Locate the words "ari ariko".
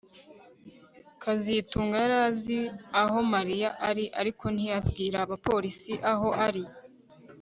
3.89-4.45